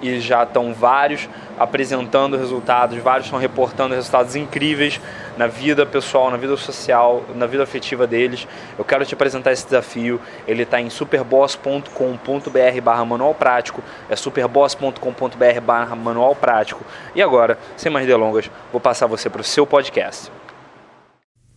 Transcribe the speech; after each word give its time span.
e 0.00 0.20
já 0.20 0.42
estão 0.42 0.72
vários 0.72 1.28
apresentando 1.58 2.36
resultados, 2.36 2.96
vários 2.98 3.26
estão 3.26 3.38
reportando 3.38 3.94
resultados 3.94 4.36
incríveis 4.36 5.00
na 5.36 5.46
vida 5.46 5.84
pessoal, 5.84 6.30
na 6.30 6.36
vida 6.36 6.56
social, 6.56 7.24
na 7.34 7.46
vida 7.46 7.62
afetiva 7.62 8.06
deles. 8.06 8.46
Eu 8.78 8.84
quero 8.84 9.04
te 9.04 9.14
apresentar 9.14 9.52
esse 9.52 9.64
desafio. 9.64 10.20
Ele 10.46 10.62
está 10.62 10.80
em 10.80 10.90
superboss.com.br 10.90 12.80
barra 12.82 13.04
manual 13.04 13.34
prático. 13.34 13.82
É 14.08 14.16
superboss.com.br 14.16 15.60
barra 15.64 15.94
manual 15.96 16.34
prático. 16.34 16.84
E 17.14 17.22
agora, 17.22 17.58
sem 17.76 17.90
mais 17.90 18.06
delongas, 18.06 18.50
vou 18.72 18.80
passar 18.80 19.06
você 19.06 19.28
para 19.28 19.40
o 19.40 19.44
seu 19.44 19.66
podcast. 19.66 20.30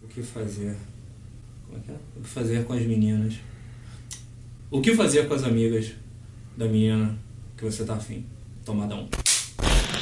O 0.01 0.07
que 0.07 0.21
fazer? 0.21 0.75
Como 1.67 1.79
é 1.79 1.81
que 1.85 1.91
é? 1.91 1.95
O 2.17 2.21
que 2.21 2.29
fazer 2.29 2.65
com 2.65 2.73
as 2.73 2.81
meninas? 2.81 3.35
O 4.69 4.81
que 4.81 4.95
fazer 4.95 5.27
com 5.27 5.33
as 5.33 5.43
amigas 5.43 5.93
da 6.55 6.65
menina 6.65 7.17
que 7.61 7.65
você 7.65 7.85
tá 7.85 7.93
afim? 7.93 8.25
Tomada 8.65 8.95
um. 8.95 9.07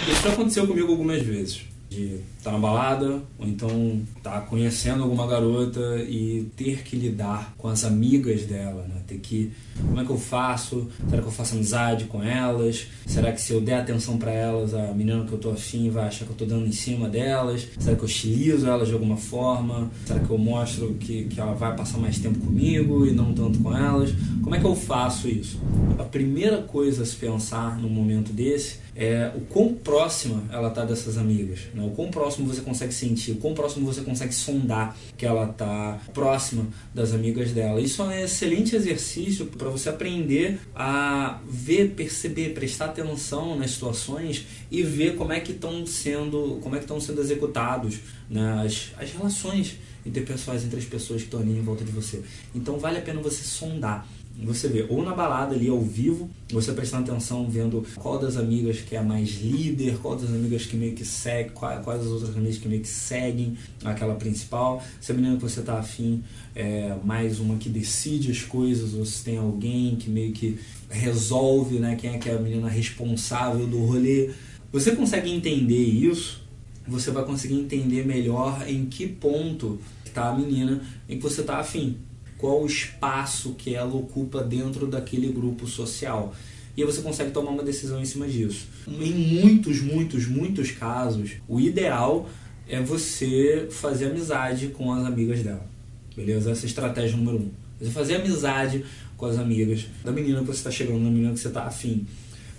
Isso 0.09 0.27
aconteceu 0.29 0.65
comigo 0.65 0.91
algumas 0.91 1.21
vezes 1.21 1.61
de 1.90 2.22
estar 2.38 2.52
tá 2.52 2.52
na 2.52 2.59
balada 2.59 3.22
ou 3.38 3.48
então 3.48 4.02
estar 4.16 4.32
tá 4.32 4.42
conhecendo 4.42 5.04
alguma 5.04 5.26
garota 5.26 5.98
e 6.08 6.48
ter 6.56 6.84
que 6.84 6.95
lidar 6.95 7.54
com 7.58 7.68
as 7.68 7.84
amigas 7.84 8.44
dela, 8.44 8.84
né? 8.88 9.02
Ter 9.08 9.18
que 9.18 9.52
como 9.82 10.00
é 10.00 10.06
que 10.06 10.12
eu 10.12 10.17
faço? 10.17 10.88
Será 11.10 11.22
que 11.22 11.28
eu 11.28 11.32
faço 11.32 11.56
amizade 11.56 12.06
com 12.06 12.22
elas? 12.22 12.88
Será 13.06 13.32
que 13.32 13.42
se 13.42 13.54
eu 13.54 13.62
der 13.62 13.80
atenção 13.80 14.17
para 14.17 14.32
elas, 14.32 14.73
a 14.73 14.94
menina 14.94 15.23
que 15.26 15.32
eu 15.32 15.38
tô 15.38 15.52
afim 15.52 15.90
vai 15.90 16.08
achar 16.08 16.26
que 16.26 16.32
eu 16.32 16.36
tô 16.36 16.45
dando 16.45 16.67
em 16.67 16.72
cima 16.72 17.08
delas? 17.08 17.67
Será 17.80 17.95
que 17.95 18.04
eu 18.04 18.08
estilizo 18.08 18.67
elas 18.67 18.88
de 18.88 18.94
alguma 18.94 19.17
forma? 19.17 19.90
Será 20.06 20.20
que 20.20 20.30
eu 20.30 20.38
mostro 20.38 20.94
que, 20.95 21.23
que 21.26 21.40
ela 21.40 21.54
vai 21.54 21.76
passar 21.76 21.98
mais 21.98 22.20
tempo 22.20 22.40
comigo 22.40 23.06
e 23.06 23.12
não 23.12 23.34
tanto 23.34 23.60
com 23.60 23.76
elas? 23.76 24.12
Como 24.44 24.54
é 24.54 24.60
que 24.60 24.66
eu 24.66 24.76
faço 24.76 25.28
isso? 25.28 25.60
A 25.98 26.04
primeira 26.04 26.62
coisa 26.62 27.04
a 27.04 27.06
se 27.06 27.16
pensar 27.16 27.80
num 27.80 27.90
momento 27.90 28.32
desse 28.32 28.80
é 29.00 29.31
o 29.33 29.39
quão 29.39 29.73
próxima 29.73 30.44
ela 30.52 30.69
tá 30.69 30.83
dessas 30.83 31.17
amigas, 31.17 31.61
né? 31.73 31.82
o 31.82 31.92
quão 31.92 32.11
próximo 32.11 32.54
você 32.54 32.60
consegue 32.60 32.93
sentir, 32.93 33.32
o 33.32 33.36
quão 33.37 33.54
próximo 33.54 33.86
você 33.86 34.02
consegue 34.02 34.36
sondar 34.36 34.93
que 35.17 35.26
ela 35.26 35.48
tá 35.48 35.98
próxima 36.14 36.67
das 36.93 37.14
amigas 37.14 37.54
dela. 37.54 37.80
Isso 37.80 38.02
é 38.02 38.05
um 38.05 38.11
excelente 38.11 38.76
exercício 38.76 39.45
para 39.45 39.70
você 39.70 39.87
aprender 39.87 40.60
a 40.76 41.39
ver, 41.48 41.92
perceber, 41.92 42.49
prestar 42.49 42.86
atenção 42.86 43.58
nas 43.58 43.71
situações 43.71 44.45
e 44.70 44.83
ver 44.83 45.16
como 45.16 45.31
é 45.31 45.39
que 45.39 45.54
estão 45.54 45.86
sendo, 45.86 46.60
como 46.61 46.76
é 46.76 46.80
que 46.80 46.83
estão 46.83 46.99
sendo 46.99 47.21
executados 47.21 47.99
né? 48.30 48.61
as, 48.66 48.92
as 48.98 49.14
relações 49.14 49.77
interpessoais 50.05 50.66
entre 50.66 50.77
as 50.77 50.86
pessoas 50.86 51.21
que 51.21 51.27
estão 51.27 51.39
ali 51.39 51.58
em 51.58 51.61
volta 51.61 51.86
de 51.86 51.92
você. 51.92 52.21
Então 52.54 52.77
vale 52.77 52.98
a 52.98 53.02
pena 53.02 53.21
você 53.21 53.43
sondar 53.43 54.05
você 54.45 54.67
vê 54.67 54.86
ou 54.88 55.04
na 55.04 55.14
balada 55.14 55.54
ali 55.54 55.67
ao 55.67 55.82
vivo, 55.82 56.30
você 56.50 56.72
prestando 56.72 57.11
atenção 57.11 57.50
vendo 57.50 57.86
qual 57.95 58.17
das 58.17 58.38
amigas 58.38 58.80
que 58.80 58.95
é 58.95 59.00
a 59.00 59.04
mais 59.04 59.42
líder, 59.42 59.98
qual 59.98 60.16
das 60.16 60.30
amigas 60.30 60.66
que 60.66 60.77
meio 60.77 60.94
que 60.94 61.04
segue, 61.04 61.52
quais, 61.52 61.83
quais 61.83 62.02
as 62.02 62.08
outras 62.08 62.36
amigas 62.36 62.58
que 62.58 62.67
meio 62.67 62.82
que 62.82 62.88
seguem 62.88 63.58
aquela 63.83 64.16
principal. 64.16 64.82
Se 65.02 65.11
a 65.11 65.16
menina 65.16 65.36
que 65.36 65.42
você 65.42 65.61
tá 65.61 65.80
afim 65.80 66.23
é 66.55 66.95
mais 67.04 67.39
uma 67.39 67.58
que 67.58 67.70
decide 67.70 68.32
as 68.32 68.42
coisas, 68.42 68.94
ou 68.94 69.05
se 69.05 69.23
tem 69.23 69.38
alguém 69.38 69.95
que 69.98 70.10
meio 70.10 70.32
que 70.32 70.58
resolve, 70.89 71.80
né? 71.80 71.95
Quem 71.95 72.11
é 72.11 72.17
que 72.17 72.30
é 72.30 72.36
a 72.36 72.39
menina 72.39 72.70
responsável 72.70 73.67
do 73.67 73.80
rolê. 73.86 74.32
Você 74.72 74.95
consegue 74.95 75.30
entender 75.32 75.83
isso, 75.83 76.42
você 76.88 77.11
vai 77.11 77.26
conseguir 77.26 77.55
entender 77.55 78.05
melhor 78.05 78.64
em 78.67 78.86
que 78.86 79.08
ponto 79.08 79.80
está 80.05 80.30
a 80.30 80.36
menina 80.36 80.82
em 81.08 81.17
que 81.17 81.23
você 81.23 81.42
está 81.42 81.58
afim 81.58 81.98
qual 82.39 82.64
o 82.64 82.66
espaço 82.66 83.54
que 83.54 83.76
ela 83.76 83.94
ocupa 83.94 84.42
dentro 84.42 84.88
daquele 84.88 85.27
grupo 85.27 85.67
social. 85.67 86.33
E 86.76 86.83
você 86.83 87.02
consegue 87.02 87.32
tomar 87.32 87.52
uma 87.52 87.64
decisão 87.64 88.02
em 88.02 88.05
cima 88.05 88.27
disso. 88.27 88.66
Em 88.88 89.14
muitos, 89.14 89.82
muitos, 89.82 90.26
muitos 90.26 90.72
casos, 90.72 91.33
o 91.48 91.60
ideal 91.60 92.30
é 92.67 92.82
você 92.82 93.67
fazer 93.70 94.05
amizade 94.05 94.70
com 94.70 94.92
as 94.94 95.05
amigas 95.05 95.44
dela. 95.44 95.67
Beleza? 96.16 96.52
Essa 96.52 96.61
é 96.61 96.64
a 96.64 96.67
estratégia 96.67 97.17
número 97.17 97.39
um. 97.39 97.52
Você 97.80 97.92
fazer 97.92 98.16
amizade 98.16 98.86
com 99.17 99.26
as 99.26 99.38
amigas 99.38 99.86
da 100.04 100.11
menina 100.11 100.39
que 100.39 100.45
você 100.45 100.60
está 100.60 100.72
chegando, 100.72 101.04
da 101.04 101.10
menina 101.10 101.33
que 101.33 101.39
você 101.39 101.49
está 101.49 101.64
afim. 101.64 102.08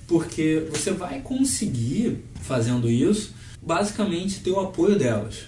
Porque 0.06 0.66
você 0.70 0.90
vai 0.90 1.20
conseguir, 1.22 2.18
fazendo 2.42 2.90
isso, 2.90 3.34
basicamente 3.62 4.40
ter 4.40 4.50
o 4.50 4.60
apoio 4.60 4.98
delas. 4.98 5.46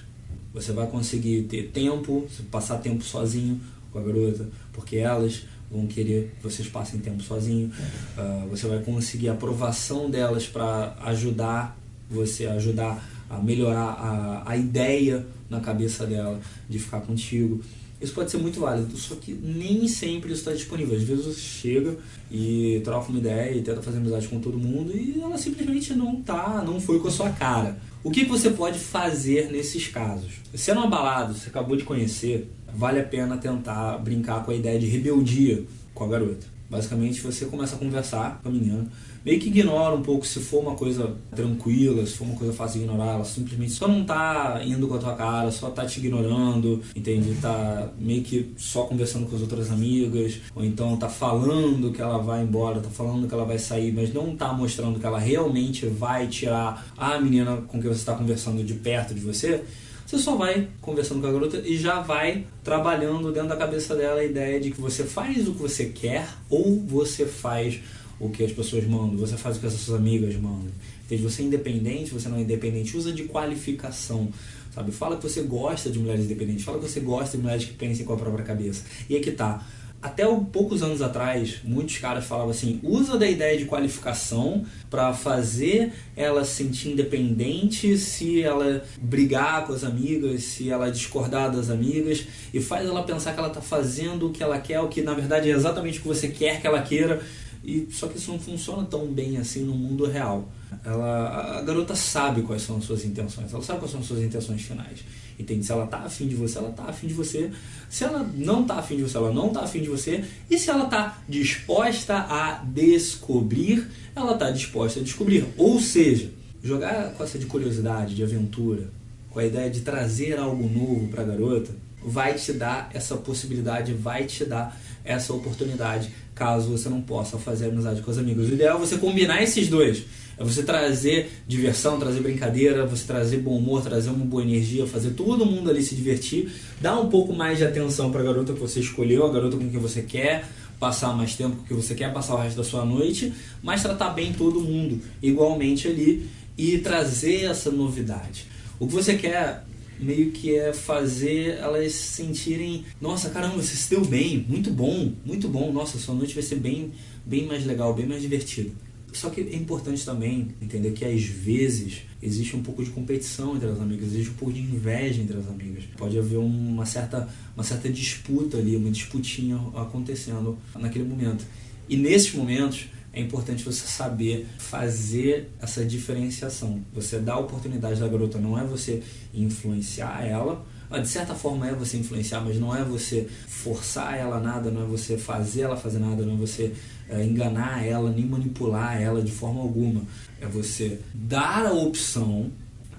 Você 0.54 0.72
vai 0.72 0.86
conseguir 0.86 1.42
ter 1.42 1.68
tempo, 1.68 2.26
passar 2.50 2.78
tempo 2.78 3.04
sozinho, 3.04 3.60
com 3.92 3.98
a 3.98 4.02
garota, 4.02 4.48
porque 4.72 4.96
elas 4.96 5.44
vão 5.70 5.86
querer 5.86 6.32
que 6.36 6.42
vocês 6.42 6.68
passem 6.68 7.00
tempo 7.00 7.22
sozinho. 7.22 7.70
Uh, 8.16 8.48
você 8.48 8.66
vai 8.66 8.80
conseguir 8.80 9.28
a 9.28 9.32
aprovação 9.32 10.10
delas 10.10 10.46
para 10.46 10.96
ajudar 11.04 11.78
você, 12.10 12.46
ajudar 12.46 13.02
a 13.28 13.38
melhorar 13.38 13.92
a, 13.92 14.50
a 14.50 14.56
ideia 14.56 15.26
na 15.48 15.60
cabeça 15.60 16.06
dela 16.06 16.38
de 16.68 16.78
ficar 16.78 17.00
contigo. 17.00 17.62
Isso 18.02 18.12
pode 18.14 18.32
ser 18.32 18.38
muito 18.38 18.58
válido, 18.58 18.96
só 18.96 19.14
que 19.14 19.32
nem 19.32 19.86
sempre 19.86 20.32
isso 20.32 20.40
está 20.40 20.52
disponível. 20.52 20.96
Às 20.96 21.04
vezes 21.04 21.24
você 21.24 21.40
chega 21.40 21.96
e 22.30 22.80
troca 22.82 23.08
uma 23.08 23.18
ideia 23.18 23.56
e 23.56 23.62
tenta 23.62 23.80
fazer 23.80 23.98
amizade 23.98 24.26
com 24.26 24.40
todo 24.40 24.58
mundo 24.58 24.94
e 24.94 25.20
ela 25.20 25.38
simplesmente 25.38 25.94
não 25.94 26.20
tá, 26.20 26.62
não 26.66 26.80
foi 26.80 26.98
com 26.98 27.06
a 27.06 27.10
sua 27.12 27.30
cara. 27.30 27.78
O 28.02 28.10
que, 28.10 28.24
que 28.24 28.30
você 28.30 28.50
pode 28.50 28.80
fazer 28.80 29.52
nesses 29.52 29.86
casos? 29.86 30.32
Se 30.52 30.72
é 30.72 30.74
numa 30.74 30.88
balada, 30.88 31.32
você 31.32 31.48
acabou 31.48 31.76
de 31.76 31.84
conhecer, 31.84 32.50
vale 32.74 33.00
a 33.00 33.04
pena 33.04 33.36
tentar 33.36 33.98
brincar 33.98 34.44
com 34.44 34.50
a 34.50 34.54
ideia 34.54 34.78
de 34.78 34.86
rebeldia 34.86 35.64
com 35.94 36.04
a 36.04 36.08
garota. 36.08 36.52
Basicamente, 36.72 37.20
você 37.20 37.44
começa 37.44 37.76
a 37.76 37.78
conversar 37.78 38.40
com 38.42 38.48
a 38.48 38.52
menina, 38.52 38.86
meio 39.22 39.38
que 39.38 39.48
ignora 39.48 39.94
um 39.94 40.00
pouco 40.00 40.26
se 40.26 40.40
for 40.40 40.62
uma 40.62 40.74
coisa 40.74 41.14
tranquila, 41.36 42.06
se 42.06 42.14
for 42.14 42.24
uma 42.24 42.34
coisa 42.34 42.50
fácil 42.50 42.78
de 42.78 42.86
ignorar, 42.86 43.12
ela 43.12 43.24
simplesmente 43.26 43.72
só 43.72 43.86
não 43.86 44.02
tá 44.04 44.58
indo 44.64 44.88
com 44.88 44.94
a 44.94 44.98
tua 44.98 45.14
cara, 45.14 45.50
só 45.50 45.68
tá 45.68 45.84
te 45.84 46.00
ignorando, 46.00 46.80
entende? 46.96 47.34
Tá 47.42 47.90
meio 47.98 48.22
que 48.22 48.54
só 48.56 48.84
conversando 48.84 49.26
com 49.26 49.36
as 49.36 49.42
outras 49.42 49.70
amigas, 49.70 50.40
ou 50.54 50.64
então 50.64 50.96
tá 50.96 51.10
falando 51.10 51.92
que 51.92 52.00
ela 52.00 52.16
vai 52.16 52.42
embora, 52.42 52.80
tá 52.80 52.88
falando 52.88 53.28
que 53.28 53.34
ela 53.34 53.44
vai 53.44 53.58
sair, 53.58 53.92
mas 53.92 54.10
não 54.14 54.34
tá 54.34 54.50
mostrando 54.54 54.98
que 54.98 55.04
ela 55.04 55.18
realmente 55.18 55.84
vai 55.84 56.26
tirar 56.26 56.90
a 56.96 57.20
menina 57.20 57.58
com 57.68 57.82
que 57.82 57.86
você 57.86 58.00
está 58.00 58.14
conversando 58.14 58.64
de 58.64 58.72
perto 58.72 59.12
de 59.12 59.20
você 59.20 59.62
você 60.12 60.18
só 60.18 60.36
vai 60.36 60.68
conversando 60.82 61.22
com 61.22 61.26
a 61.26 61.32
garota 61.32 61.62
e 61.64 61.78
já 61.78 62.02
vai 62.02 62.44
trabalhando 62.62 63.32
dentro 63.32 63.48
da 63.48 63.56
cabeça 63.56 63.96
dela 63.96 64.20
a 64.20 64.24
ideia 64.24 64.60
de 64.60 64.70
que 64.70 64.78
você 64.78 65.04
faz 65.04 65.48
o 65.48 65.52
que 65.54 65.62
você 65.62 65.86
quer 65.86 66.28
ou 66.50 66.78
você 66.80 67.24
faz 67.24 67.80
o 68.20 68.28
que 68.28 68.44
as 68.44 68.52
pessoas 68.52 68.84
mandam, 68.84 69.16
você 69.16 69.38
faz 69.38 69.56
o 69.56 69.60
que 69.60 69.66
as 69.66 69.72
suas 69.72 69.98
amigas 69.98 70.36
mandam. 70.36 70.70
Entende? 71.06 71.22
Você 71.22 71.40
é 71.40 71.46
independente, 71.46 72.10
você 72.10 72.28
não 72.28 72.36
é 72.36 72.42
independente, 72.42 72.94
usa 72.94 73.10
de 73.10 73.24
qualificação. 73.24 74.30
Sabe? 74.74 74.92
Fala 74.92 75.16
que 75.16 75.22
você 75.22 75.40
gosta 75.40 75.88
de 75.88 75.98
mulheres 75.98 76.26
independentes, 76.26 76.62
fala 76.62 76.78
que 76.78 76.90
você 76.90 77.00
gosta 77.00 77.38
de 77.38 77.42
mulheres 77.42 77.64
que 77.64 77.72
pensem 77.72 78.04
com 78.04 78.12
a 78.12 78.16
própria 78.16 78.44
cabeça. 78.44 78.84
E 79.08 79.14
aí 79.16 79.20
que 79.22 79.32
tá. 79.32 79.66
Até 80.02 80.26
poucos 80.52 80.82
anos 80.82 81.00
atrás, 81.00 81.60
muitos 81.62 81.98
caras 81.98 82.24
falavam 82.24 82.50
assim: 82.50 82.80
usa 82.82 83.16
da 83.16 83.28
ideia 83.28 83.56
de 83.56 83.66
qualificação 83.66 84.64
para 84.90 85.12
fazer 85.14 85.92
ela 86.16 86.44
se 86.44 86.62
sentir 86.64 86.90
independente 86.90 87.96
se 87.96 88.42
ela 88.42 88.84
brigar 89.00 89.64
com 89.66 89.72
as 89.72 89.84
amigas, 89.84 90.42
se 90.42 90.68
ela 90.68 90.90
discordar 90.90 91.52
das 91.52 91.70
amigas, 91.70 92.26
e 92.52 92.60
faz 92.60 92.84
ela 92.86 93.04
pensar 93.04 93.32
que 93.32 93.38
ela 93.38 93.48
está 93.48 93.60
fazendo 93.60 94.28
o 94.28 94.32
que 94.32 94.42
ela 94.42 94.58
quer, 94.58 94.80
o 94.80 94.88
que 94.88 95.02
na 95.02 95.14
verdade 95.14 95.48
é 95.48 95.52
exatamente 95.52 95.98
o 95.98 96.02
que 96.02 96.08
você 96.08 96.28
quer 96.28 96.60
que 96.60 96.66
ela 96.66 96.82
queira. 96.82 97.22
E 97.64 97.88
só 97.90 98.08
que 98.08 98.18
isso 98.18 98.32
não 98.32 98.38
funciona 98.38 98.84
tão 98.84 99.06
bem 99.06 99.36
assim 99.38 99.62
no 99.64 99.74
mundo 99.74 100.06
real. 100.06 100.48
Ela, 100.84 101.58
a 101.58 101.62
garota 101.62 101.94
sabe 101.94 102.42
quais 102.42 102.62
são 102.62 102.78
as 102.78 102.84
suas 102.84 103.04
intenções, 103.04 103.52
ela 103.52 103.62
sabe 103.62 103.78
quais 103.78 103.92
são 103.92 104.00
as 104.00 104.06
suas 104.06 104.22
intenções 104.22 104.62
finais. 104.62 105.00
Entende? 105.38 105.64
Se 105.64 105.72
ela 105.72 105.86
tá 105.86 105.98
afim 105.98 106.26
de 106.26 106.34
você, 106.34 106.58
ela 106.58 106.70
tá 106.70 106.84
afim 106.84 107.06
de 107.06 107.14
você. 107.14 107.50
Se 107.88 108.04
ela 108.04 108.28
não 108.34 108.64
tá 108.64 108.76
afim 108.76 108.96
de 108.96 109.02
você, 109.02 109.16
ela 109.16 109.32
não 109.32 109.50
tá 109.50 109.62
afim 109.62 109.80
de 109.80 109.88
você. 109.88 110.24
E 110.50 110.58
se 110.58 110.70
ela 110.70 110.86
tá 110.86 111.22
disposta 111.28 112.14
a 112.14 112.62
descobrir, 112.66 113.88
ela 114.14 114.36
tá 114.36 114.50
disposta 114.50 115.00
a 115.00 115.02
descobrir. 115.02 115.46
Ou 115.56 115.80
seja, 115.80 116.30
jogar 116.62 117.12
com 117.14 117.24
essa 117.24 117.38
de 117.38 117.46
curiosidade, 117.46 118.14
de 118.14 118.22
aventura, 118.22 118.90
com 119.30 119.38
a 119.38 119.44
ideia 119.44 119.70
de 119.70 119.80
trazer 119.80 120.38
algo 120.38 120.68
novo 120.68 121.08
para 121.08 121.22
a 121.22 121.26
garota, 121.26 121.74
vai 122.04 122.34
te 122.34 122.52
dar 122.52 122.90
essa 122.92 123.16
possibilidade, 123.16 123.94
vai 123.94 124.24
te 124.24 124.44
dar 124.44 124.78
essa 125.04 125.32
oportunidade, 125.32 126.10
caso 126.34 126.70
você 126.70 126.88
não 126.88 127.00
possa 127.00 127.38
fazer 127.38 127.66
amizade 127.66 128.02
com 128.02 128.10
os 128.10 128.18
amigos. 128.18 128.48
O 128.48 128.54
ideal 128.54 128.76
é 128.76 128.80
você 128.80 128.96
combinar 128.98 129.42
esses 129.42 129.68
dois 129.68 130.04
é 130.38 130.44
você 130.44 130.62
trazer 130.62 131.30
diversão, 131.46 131.98
trazer 131.98 132.20
brincadeira, 132.20 132.86
você 132.86 133.06
trazer 133.06 133.38
bom 133.38 133.56
humor, 133.56 133.82
trazer 133.82 134.10
uma 134.10 134.24
boa 134.24 134.42
energia, 134.42 134.86
fazer 134.86 135.10
todo 135.10 135.44
mundo 135.44 135.70
ali 135.70 135.82
se 135.82 135.94
divertir, 135.94 136.50
dar 136.80 136.98
um 136.98 137.08
pouco 137.08 137.32
mais 137.32 137.58
de 137.58 137.64
atenção 137.64 138.10
para 138.10 138.20
a 138.20 138.24
garota 138.24 138.52
que 138.52 138.60
você 138.60 138.80
escolheu, 138.80 139.26
a 139.26 139.32
garota 139.32 139.56
com 139.56 139.68
quem 139.68 139.78
você 139.78 140.02
quer 140.02 140.44
passar 140.80 141.16
mais 141.16 141.36
tempo 141.36 141.62
que 141.62 141.72
você 141.72 141.94
quer 141.94 142.12
passar 142.12 142.34
o 142.34 142.38
resto 142.38 142.56
da 142.56 142.64
sua 142.64 142.84
noite, 142.84 143.32
mas 143.62 143.82
tratar 143.82 144.10
bem 144.10 144.32
todo 144.32 144.60
mundo 144.60 145.00
igualmente 145.22 145.86
ali 145.86 146.28
e 146.58 146.78
trazer 146.78 147.44
essa 147.44 147.70
novidade. 147.70 148.46
O 148.80 148.88
que 148.88 148.92
você 148.92 149.14
quer 149.14 149.64
meio 149.98 150.30
que 150.32 150.56
é 150.56 150.72
fazer 150.72 151.58
elas 151.58 151.92
sentirem, 151.92 152.84
nossa, 153.00 153.30
caramba, 153.30 153.56
você 153.56 153.76
se 153.76 153.90
deu 153.90 154.04
bem, 154.04 154.44
muito 154.48 154.70
bom, 154.70 155.12
muito 155.24 155.48
bom, 155.48 155.72
nossa, 155.72 155.98
sua 155.98 156.14
noite 156.14 156.34
vai 156.34 156.42
ser 156.42 156.56
bem, 156.56 156.92
bem 157.24 157.46
mais 157.46 157.64
legal, 157.64 157.94
bem 157.94 158.06
mais 158.06 158.22
divertida. 158.22 158.70
Só 159.12 159.28
que 159.28 159.42
é 159.42 159.56
importante 159.56 160.04
também 160.04 160.48
entender 160.60 160.92
que 160.92 161.04
às 161.04 161.22
vezes 161.22 162.02
existe 162.22 162.56
um 162.56 162.62
pouco 162.62 162.82
de 162.82 162.90
competição 162.90 163.54
entre 163.54 163.68
as 163.68 163.78
amigas, 163.78 164.06
existe 164.06 164.30
um 164.30 164.34
pouco 164.34 164.54
de 164.54 164.60
inveja 164.60 165.20
entre 165.20 165.36
as 165.36 165.46
amigas. 165.48 165.84
Pode 165.98 166.18
haver 166.18 166.38
uma 166.38 166.86
certa, 166.86 167.28
uma 167.54 167.62
certa 167.62 167.90
disputa 167.90 168.56
ali, 168.56 168.74
uma 168.74 168.90
disputinha 168.90 169.56
acontecendo 169.74 170.58
naquele 170.74 171.04
momento. 171.04 171.44
E 171.88 171.96
nesses 171.96 172.32
momentos 172.32 172.86
é 173.12 173.20
importante 173.20 173.62
você 173.62 173.86
saber 173.86 174.46
fazer 174.58 175.50
essa 175.60 175.84
diferenciação. 175.84 176.80
Você 176.94 177.18
dá 177.18 177.34
a 177.34 177.38
oportunidade 177.38 178.00
da 178.00 178.08
garota, 178.08 178.38
não 178.38 178.58
é 178.58 178.64
você 178.64 179.02
influenciar 179.34 180.24
ela, 180.24 180.64
de 181.00 181.08
certa 181.08 181.34
forma 181.34 181.68
é 181.68 181.74
você 181.74 181.96
influenciar, 181.96 182.40
mas 182.40 182.58
não 182.58 182.74
é 182.74 182.84
você 182.84 183.28
forçar 183.46 184.16
ela 184.16 184.38
nada, 184.38 184.70
não 184.70 184.82
é 184.82 184.86
você 184.86 185.16
fazer 185.16 185.62
ela 185.62 185.76
fazer 185.76 185.98
nada, 185.98 186.22
não 186.22 186.34
é 186.34 186.36
você 186.36 186.72
é, 187.08 187.24
enganar 187.24 187.84
ela, 187.84 188.10
nem 188.10 188.26
manipular 188.26 189.00
ela 189.00 189.22
de 189.22 189.32
forma 189.32 189.60
alguma. 189.60 190.02
É 190.40 190.46
você 190.46 191.00
dar 191.14 191.66
a 191.66 191.72
opção 191.72 192.50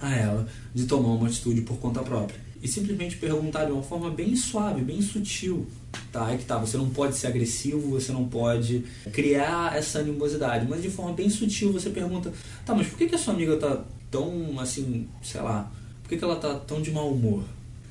a 0.02 0.14
ela 0.16 0.48
de 0.74 0.86
tomar 0.86 1.10
uma 1.10 1.28
atitude 1.28 1.62
por 1.62 1.78
conta 1.78 2.02
própria. 2.02 2.43
E 2.64 2.68
simplesmente 2.70 3.18
perguntar 3.18 3.66
de 3.66 3.74
uma 3.74 3.84
forma 3.84 4.10
bem 4.10 4.38
suave, 4.38 4.82
bem 4.82 5.02
sutil. 5.02 5.68
Tá, 6.14 6.32
é 6.32 6.38
que 6.38 6.46
tá, 6.46 6.58
você 6.58 6.78
não 6.78 6.90
pode 6.90 7.18
ser 7.18 7.28
agressivo, 7.28 7.90
você 7.90 8.14
não 8.14 8.26
pode 8.26 8.86
criar 9.12 9.76
essa 9.76 10.00
animosidade, 10.00 10.66
mas 10.68 10.82
de 10.82 10.90
forma 10.90 11.12
bem 11.12 11.30
sutil 11.30 11.74
você 11.74 11.90
pergunta, 11.90 12.32
tá, 12.66 12.74
mas 12.74 12.88
por 12.88 12.98
que, 12.98 13.08
que 13.08 13.16
a 13.16 13.18
sua 13.18 13.34
amiga 13.34 13.58
tá 13.58 13.84
tão 14.10 14.60
assim, 14.60 15.08
sei 15.22 15.42
lá, 15.42 15.70
por 16.02 16.10
que, 16.10 16.18
que 16.18 16.24
ela 16.24 16.38
tá 16.38 16.56
tão 16.56 16.82
de 16.82 16.90
mau 16.90 17.12
humor? 17.12 17.44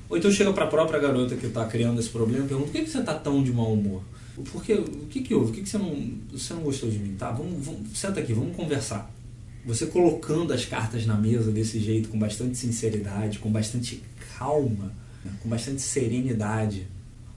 Ou 0.09 0.17
então 0.17 0.31
chega 0.31 0.51
para 0.51 0.65
a 0.65 0.67
própria 0.67 0.99
garota 0.99 1.35
que 1.35 1.45
está 1.45 1.65
criando 1.65 1.99
esse 1.99 2.09
problema 2.09 2.45
e 2.45 2.47
pergunta: 2.47 2.69
por 2.69 2.73
que, 2.73 2.83
que 2.83 2.89
você 2.89 2.99
está 2.99 3.13
tão 3.13 3.43
de 3.43 3.51
mau 3.51 3.73
humor? 3.73 4.01
Porque, 4.51 4.73
o 4.73 5.07
que, 5.09 5.21
que 5.21 5.35
houve? 5.35 5.51
O 5.51 5.53
que, 5.53 5.61
que 5.61 5.69
você, 5.69 5.77
não, 5.77 5.95
você 6.31 6.53
não 6.53 6.61
gostou 6.61 6.89
de 6.89 6.97
mim? 6.97 7.15
Tá, 7.15 7.31
vamos, 7.31 7.65
vamos, 7.65 7.97
senta 7.97 8.19
aqui, 8.19 8.33
vamos 8.33 8.55
conversar. 8.55 9.11
Você 9.65 9.85
colocando 9.85 10.51
as 10.51 10.65
cartas 10.65 11.05
na 11.05 11.15
mesa 11.15 11.51
desse 11.51 11.79
jeito, 11.79 12.09
com 12.09 12.19
bastante 12.19 12.57
sinceridade, 12.57 13.39
com 13.39 13.49
bastante 13.49 14.03
calma, 14.37 14.91
né, 15.23 15.31
com 15.41 15.47
bastante 15.47 15.81
serenidade, 15.81 16.85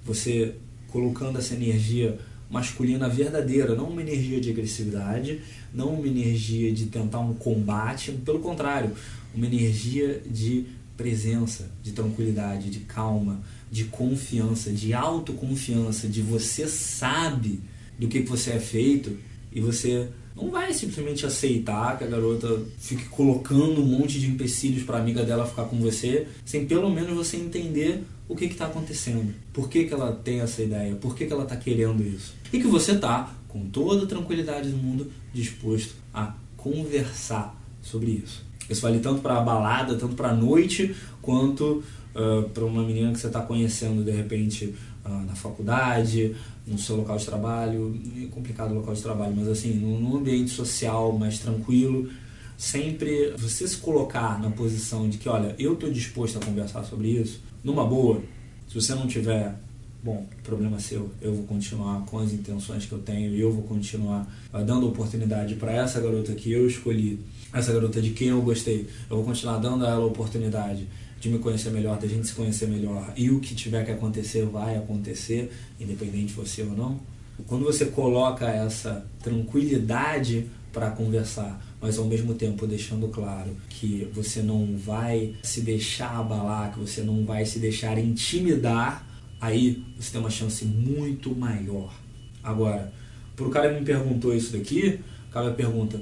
você 0.05 0.55
colocando 0.89 1.39
essa 1.39 1.55
energia 1.55 2.19
masculina 2.51 3.09
verdadeira, 3.09 3.75
não 3.75 3.91
uma 3.91 4.01
energia 4.01 4.41
de 4.41 4.51
agressividade, 4.51 5.41
não 5.75 5.95
uma 5.95 6.07
energia 6.07 6.73
de 6.73 6.87
tentar 6.87 7.21
um 7.21 7.35
combate, 7.35 8.13
pelo 8.13 8.41
contrário, 8.41 8.93
uma 9.35 9.47
energia 9.47 10.21
de 10.25 10.67
presença, 10.97 11.71
de 11.83 11.93
tranquilidade, 11.93 12.71
de 12.71 12.81
calma, 12.81 13.41
de 13.71 13.85
confiança, 13.85 14.73
de 14.73 14.95
autoconfiança, 14.95 16.09
de 16.09 16.23
você 16.23 16.67
sabe 16.67 17.61
do 17.99 18.09
que 18.09 18.21
você 18.21 18.53
é 18.53 18.61
feito 18.61 19.17
e 19.57 19.61
você 19.61 20.07
não 20.37 20.51
vai 20.51 20.71
simplesmente 20.75 21.25
aceitar 21.25 21.97
que 21.97 22.05
a 22.05 22.07
garota 22.07 22.61
fique 22.79 23.07
colocando 23.07 23.81
um 23.81 23.87
monte 23.87 24.21
de 24.21 24.27
empecilhos 24.27 24.83
para 24.83 24.99
a 24.99 25.01
amiga 25.01 25.25
dela 25.25 25.47
ficar 25.47 25.65
com 25.65 25.79
você, 25.79 26.29
sem 26.45 26.67
pelo 26.67 26.91
menos 26.91 27.17
você 27.17 27.39
entender 27.39 28.05
o 28.29 28.37
que 28.37 28.45
está 28.45 28.67
acontecendo, 28.67 29.35
por 29.55 29.71
que, 29.71 29.85
que 29.85 29.95
ela 29.95 30.13
tem 30.13 30.41
essa 30.41 30.63
ideia, 30.63 30.95
por 30.97 31.17
que, 31.17 31.25
que 31.25 31.33
ela 31.33 31.45
está 31.45 31.57
querendo 31.57 32.03
isso. 32.03 32.35
E 32.53 32.61
que 32.61 32.67
você 32.67 32.93
está, 32.93 33.35
com 33.49 33.65
toda 33.71 34.05
a 34.05 34.07
tranquilidade 34.07 34.69
do 34.69 34.77
mundo, 34.77 35.11
disposto 35.33 35.95
a 36.13 36.35
conversar 36.55 37.59
sobre 37.81 38.11
isso. 38.11 38.45
Isso 38.69 38.83
vale 38.83 38.99
tanto 38.99 39.23
para 39.23 39.39
a 39.39 39.41
balada, 39.41 39.97
tanto 39.97 40.15
para 40.15 40.29
a 40.29 40.35
noite, 40.35 40.95
quanto 41.23 41.83
uh, 42.15 42.47
para 42.51 42.65
uma 42.65 42.83
menina 42.83 43.11
que 43.11 43.19
você 43.19 43.29
está 43.29 43.41
conhecendo 43.41 44.05
de 44.05 44.11
repente 44.11 44.75
uh, 45.03 45.25
na 45.25 45.35
faculdade, 45.35 46.37
no 46.67 46.79
seu 46.79 46.97
local 46.97 47.17
de 47.17 47.25
trabalho. 47.25 47.99
É 48.23 48.27
complicado 48.27 48.73
o 48.73 48.75
local 48.75 48.95
de 48.95 49.03
trabalho, 49.03 49.35
mas 49.37 49.49
assim, 49.49 49.75
num 49.75 50.17
ambiente 50.17 50.51
social 50.51 51.13
mais 51.13 51.39
tranquilo. 51.39 52.11
Sempre 52.59 53.33
você 53.37 53.69
se 53.69 53.77
colocar 53.77 54.41
na 54.41 54.51
posição 54.51 55.09
de 55.09 55.19
que, 55.19 55.29
olha, 55.29 55.55
eu 55.59 55.75
estou 55.75 55.91
disposto 55.91 56.39
a 56.39 56.45
conversar 56.45 56.85
sobre 56.85 57.09
isso, 57.09 57.41
numa 57.63 57.85
boa. 57.85 58.23
Se 58.67 58.75
você 58.75 58.95
não 58.95 59.07
tiver 59.07 59.55
bom, 60.03 60.27
problema 60.43 60.79
seu, 60.79 61.11
eu 61.21 61.35
vou 61.35 61.45
continuar 61.45 62.05
com 62.07 62.19
as 62.19 62.33
intenções 62.33 62.87
que 62.87 62.93
eu 62.93 62.99
tenho 62.99 63.35
e 63.35 63.41
eu 63.41 63.53
vou 63.53 63.63
continuar 63.65 64.27
uh, 64.53 64.65
dando 64.65 64.89
oportunidade 64.89 65.55
para 65.57 65.73
essa 65.73 66.01
garota 66.01 66.33
que 66.35 66.53
eu 66.53 66.67
escolhi 66.67 67.21
essa 67.53 67.73
garota 67.73 68.01
de 68.01 68.11
quem 68.11 68.29
eu 68.29 68.43
gostei. 68.43 68.87
Eu 69.09 69.17
vou 69.17 69.25
continuar 69.25 69.59
dando 69.59 69.85
a 69.85 69.91
ela 69.91 70.03
a 70.03 70.07
oportunidade 70.07 70.87
de 71.21 71.29
me 71.29 71.39
conhecer 71.39 71.71
melhor, 71.71 71.99
da 71.99 72.07
gente 72.07 72.27
se 72.27 72.35
conhecer 72.35 72.69
melhor. 72.69 73.13
E 73.17 73.31
o 73.31 73.41
que 73.41 73.55
tiver 73.55 73.85
que 73.85 73.91
acontecer 73.91 74.45
vai 74.45 74.77
acontecer, 74.77 75.51
independente 75.81 76.27
de 76.27 76.33
você 76.35 76.63
ou 76.63 76.71
não. 76.71 77.01
Quando 77.47 77.65
você 77.65 77.87
coloca 77.87 78.47
essa 78.47 79.07
tranquilidade 79.23 80.47
para 80.73 80.91
conversar, 80.91 81.61
mas 81.81 81.99
ao 81.99 82.05
mesmo 82.05 82.35
tempo 82.35 82.67
deixando 82.67 83.09
claro 83.09 83.57
que 83.69 84.09
você 84.13 84.43
não 84.43 84.77
vai 84.77 85.35
se 85.43 85.61
deixar 85.61 86.19
abalar, 86.19 86.73
que 86.73 86.81
você 86.81 87.03
não 87.03 87.25
vai 87.25 87.45
se 87.47 87.59
deixar 87.59 87.99
intimidar, 87.99 89.07
aí 89.47 89.83
você 89.99 90.13
tem 90.13 90.21
uma 90.21 90.31
chance 90.31 90.65
muito 90.65 91.35
maior. 91.35 91.95
Agora, 92.43 92.93
pro 93.35 93.51
cara 93.51 93.73
que 93.73 93.81
me 93.81 93.87
perguntou 93.87 94.35
isso 94.35 94.53
daqui, 94.53 95.01
o 95.29 95.33
cara 95.33 95.51
pergunta: 95.53 96.01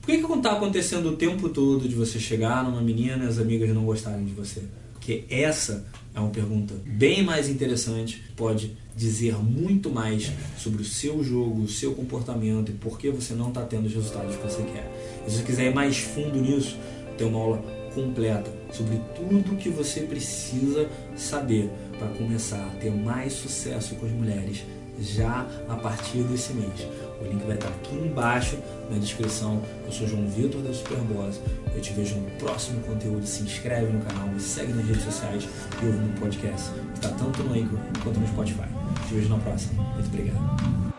por 0.00 0.06
que, 0.06 0.18
que 0.18 0.32
está 0.32 0.52
acontecendo 0.52 1.10
o 1.10 1.16
tempo 1.16 1.48
todo 1.48 1.88
de 1.88 1.94
você 1.94 2.18
chegar 2.18 2.64
numa 2.64 2.80
menina 2.80 3.24
e 3.24 3.28
as 3.28 3.38
amigas 3.38 3.68
não 3.70 3.84
gostarem 3.84 4.24
de 4.24 4.32
você? 4.32 4.62
Porque 4.92 5.24
essa 5.28 5.86
é 6.14 6.20
uma 6.20 6.30
pergunta 6.30 6.74
bem 6.86 7.22
mais 7.22 7.48
interessante, 7.48 8.22
pode 8.34 8.76
dizer 8.96 9.36
muito 9.36 9.90
mais 9.90 10.32
sobre 10.56 10.80
o 10.80 10.84
seu 10.84 11.22
jogo, 11.22 11.62
o 11.62 11.68
seu 11.68 11.94
comportamento 11.94 12.70
e 12.70 12.74
por 12.74 12.98
que 12.98 13.10
você 13.10 13.34
não 13.34 13.48
está 13.48 13.62
tendo 13.62 13.86
os 13.86 13.94
resultados 13.94 14.34
que 14.34 14.42
você 14.42 14.62
quer. 14.62 14.90
E 15.26 15.30
se 15.30 15.36
você 15.36 15.42
quiser 15.42 15.70
ir 15.70 15.74
mais 15.74 15.98
fundo 15.98 16.40
nisso, 16.40 16.78
tem 17.18 17.26
uma 17.26 17.38
aula 17.38 17.75
completa 17.96 18.52
sobre 18.70 19.00
tudo 19.14 19.56
que 19.56 19.70
você 19.70 20.00
precisa 20.00 20.86
saber 21.16 21.70
para 21.98 22.08
começar 22.08 22.62
a 22.62 22.78
ter 22.78 22.90
mais 22.90 23.32
sucesso 23.32 23.94
com 23.94 24.04
as 24.04 24.12
mulheres 24.12 24.62
já 25.00 25.46
a 25.68 25.76
partir 25.76 26.22
desse 26.24 26.52
mês. 26.52 26.86
O 27.20 27.24
link 27.24 27.42
vai 27.46 27.56
estar 27.56 27.68
aqui 27.68 27.94
embaixo 27.96 28.58
na 28.90 28.98
descrição. 28.98 29.62
Eu 29.86 29.92
sou 29.92 30.06
João 30.06 30.28
Vitor 30.28 30.60
da 30.60 30.72
Superboss. 30.72 31.40
Eu 31.74 31.80
te 31.80 31.92
vejo 31.94 32.16
no 32.16 32.30
próximo 32.32 32.80
conteúdo. 32.82 33.26
Se 33.26 33.42
inscreve 33.42 33.90
no 33.92 34.04
canal, 34.04 34.28
me 34.28 34.40
segue 34.40 34.72
nas 34.72 34.86
redes 34.86 35.04
sociais 35.04 35.48
e 35.82 35.86
ouve 35.86 35.98
no 35.98 36.20
podcast. 36.20 36.70
Está 36.94 37.08
tanto 37.10 37.42
no 37.42 37.54
Anchor 37.54 37.78
quanto 38.02 38.20
no 38.20 38.28
Spotify. 38.28 38.68
Te 39.08 39.14
vejo 39.14 39.28
na 39.30 39.38
próxima. 39.38 39.82
Muito 39.82 40.06
obrigado. 40.08 40.95